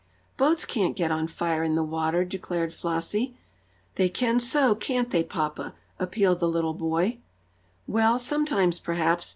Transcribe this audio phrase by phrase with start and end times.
[0.35, 3.37] "Boats can't get on fire in the water!" declared Flossie.
[3.97, 7.19] "They can so can't they, papa?" appealed the little boy.
[7.85, 9.29] "Well, sometimes, perhaps.